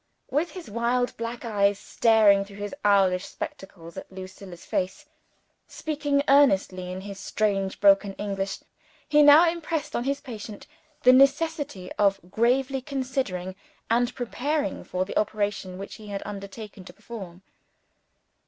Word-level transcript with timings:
With 0.31 0.49
his 0.53 0.67
wild 0.67 1.15
black 1.15 1.45
eyes 1.45 1.77
staring 1.77 2.43
through 2.43 2.57
his 2.57 2.73
owlish 2.83 3.23
spectacles 3.27 3.95
at 3.97 4.11
Lucilla's 4.11 4.65
face, 4.65 5.05
speaking 5.67 6.23
earnestly 6.27 6.91
in 6.91 7.01
his 7.01 7.19
strange 7.19 7.79
broken 7.79 8.13
English, 8.13 8.61
he 9.07 9.21
now 9.21 9.47
impressed 9.47 9.95
on 9.95 10.05
his 10.05 10.19
patient 10.19 10.65
the 11.03 11.13
necessity 11.13 11.91
of 11.99 12.19
gravely 12.31 12.81
considering, 12.81 13.55
and 13.91 14.15
preparing 14.15 14.83
for, 14.83 15.05
the 15.05 15.19
operation 15.19 15.77
which 15.77 15.93
he 15.97 16.07
had 16.07 16.23
undertaken 16.25 16.83
to 16.85 16.93
perform. 16.93 17.43